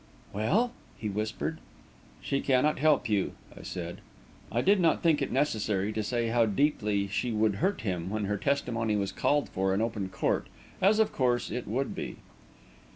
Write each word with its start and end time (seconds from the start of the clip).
"Well?" 0.33 0.71
he 0.97 1.09
whispered. 1.09 1.59
"She 2.21 2.41
cannot 2.41 2.79
help 2.79 3.07
you," 3.07 3.33
I 3.55 3.61
said. 3.61 4.01
I 4.51 4.61
did 4.61 4.79
not 4.79 5.03
think 5.03 5.21
it 5.21 5.31
necessary 5.31 5.93
to 5.93 6.01
say 6.01 6.29
how 6.29 6.47
deeply 6.47 7.05
she 7.07 7.31
would 7.31 7.57
hurt 7.57 7.81
him 7.81 8.09
when 8.09 8.25
her 8.25 8.37
testimony 8.37 8.95
was 8.95 9.11
called 9.11 9.47
for 9.49 9.75
in 9.75 9.79
open 9.79 10.09
court, 10.09 10.47
as, 10.81 10.97
of 10.97 11.13
course, 11.13 11.51
it 11.51 11.67
would 11.67 11.93
be. 11.93 12.15